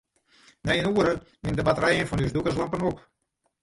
Nei 0.65 0.79
in 0.79 0.87
oere 0.93 1.13
wiene 1.41 1.57
de 1.59 1.67
batterijen 1.69 2.07
fan 2.09 2.23
ús 2.25 2.33
dûkerslampen 2.35 2.85
op. 2.89 2.97